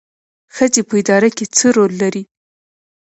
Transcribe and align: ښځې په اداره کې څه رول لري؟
ښځې 0.55 0.81
په 0.87 0.93
اداره 1.01 1.29
کې 1.37 1.45
څه 1.55 1.67
رول 1.75 1.91
لري؟ 2.01 2.23